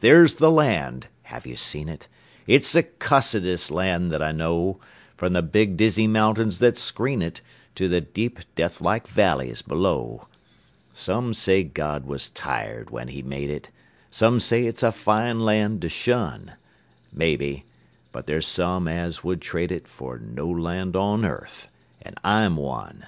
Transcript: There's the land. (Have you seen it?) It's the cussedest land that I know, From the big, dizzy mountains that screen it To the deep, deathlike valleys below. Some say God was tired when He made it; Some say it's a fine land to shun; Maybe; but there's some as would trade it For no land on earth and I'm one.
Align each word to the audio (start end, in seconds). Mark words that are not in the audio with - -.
There's 0.00 0.34
the 0.34 0.50
land. 0.50 1.06
(Have 1.22 1.46
you 1.46 1.56
seen 1.56 1.88
it?) 1.88 2.06
It's 2.46 2.74
the 2.74 2.82
cussedest 2.82 3.70
land 3.70 4.10
that 4.12 4.20
I 4.20 4.30
know, 4.30 4.78
From 5.16 5.32
the 5.32 5.40
big, 5.40 5.78
dizzy 5.78 6.06
mountains 6.06 6.58
that 6.58 6.76
screen 6.76 7.22
it 7.22 7.40
To 7.76 7.88
the 7.88 8.02
deep, 8.02 8.40
deathlike 8.54 9.06
valleys 9.08 9.62
below. 9.62 10.28
Some 10.92 11.32
say 11.32 11.62
God 11.64 12.04
was 12.04 12.28
tired 12.28 12.90
when 12.90 13.08
He 13.08 13.22
made 13.22 13.48
it; 13.48 13.70
Some 14.10 14.40
say 14.40 14.66
it's 14.66 14.82
a 14.82 14.92
fine 14.92 15.40
land 15.40 15.80
to 15.80 15.88
shun; 15.88 16.52
Maybe; 17.10 17.64
but 18.12 18.26
there's 18.26 18.46
some 18.46 18.86
as 18.86 19.24
would 19.24 19.40
trade 19.40 19.72
it 19.72 19.88
For 19.88 20.18
no 20.18 20.50
land 20.50 20.96
on 20.96 21.24
earth 21.24 21.68
and 22.02 22.14
I'm 22.22 22.56
one. 22.56 23.06